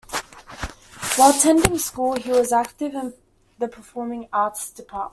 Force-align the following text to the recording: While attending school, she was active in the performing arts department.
While 1.17 1.29
attending 1.29 1.77
school, 1.77 2.15
she 2.19 2.31
was 2.31 2.51
active 2.51 2.95
in 2.95 3.13
the 3.59 3.67
performing 3.67 4.27
arts 4.33 4.71
department. 4.71 5.09